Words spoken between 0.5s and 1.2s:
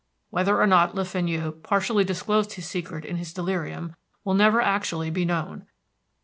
or not Le